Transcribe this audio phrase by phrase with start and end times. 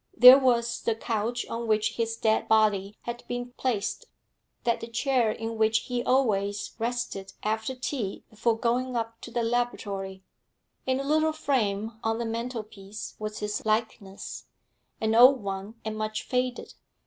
[0.17, 4.07] There was the couch on which his dead body had been placed;
[4.63, 9.43] that the chair in which he always rested after tea before going up to the
[9.43, 10.23] laboratory;
[10.87, 14.47] in a little frame on the mantelpiece was his likeness,
[14.99, 16.73] an old one and much faded.